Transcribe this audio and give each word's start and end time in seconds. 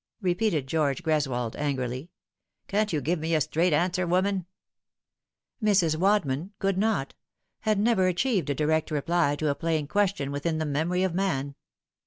repeated 0.23 0.65
George 0.65 1.03
Greswold 1.03 1.55
angrily;" 1.57 2.09
can't 2.67 2.91
you 2.91 3.01
give 3.01 3.23
a 3.23 3.39
straight 3.39 3.71
answer, 3.71 4.07
woman?" 4.07 4.47
Mrs. 5.63 5.95
Wadman 5.95 6.53
could 6.57 6.75
not: 6.75 7.13
had 7.59 7.77
never 7.77 8.07
achieved 8.07 8.49
a 8.49 8.55
direct 8.55 8.89
reply 8.89 9.35
to 9.35 9.49
a 9.49 9.53
plain 9.53 9.85
question 9.85 10.31
within 10.31 10.57
the 10.57 10.65
memory 10.65 11.03
of 11.03 11.13
man. 11.13 11.53